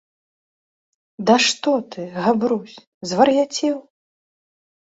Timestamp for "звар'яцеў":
3.13-3.77